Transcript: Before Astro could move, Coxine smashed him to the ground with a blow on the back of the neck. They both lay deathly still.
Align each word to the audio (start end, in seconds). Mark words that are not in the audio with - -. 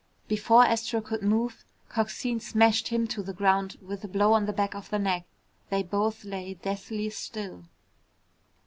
Before 0.27 0.65
Astro 0.65 0.99
could 0.99 1.21
move, 1.21 1.63
Coxine 1.87 2.39
smashed 2.39 2.87
him 2.87 3.05
to 3.05 3.21
the 3.21 3.33
ground 3.35 3.77
with 3.83 4.03
a 4.03 4.07
blow 4.07 4.33
on 4.33 4.47
the 4.47 4.51
back 4.51 4.73
of 4.73 4.89
the 4.89 4.97
neck. 4.97 5.27
They 5.69 5.83
both 5.83 6.25
lay 6.25 6.55
deathly 6.55 7.07
still. 7.11 7.65